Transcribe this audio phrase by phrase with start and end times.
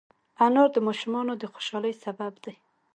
[0.45, 2.53] انار د ماشومانو د خوشحالۍ سبب دی.